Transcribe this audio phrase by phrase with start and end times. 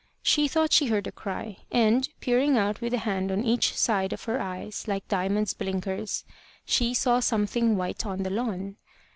[0.23, 4.13] She thought she heard a cry, and, peering out with a hand on each side
[4.13, 6.25] of her eyes like Diamond's blinkers,
[6.65, 8.77] she saw something white on the lawn.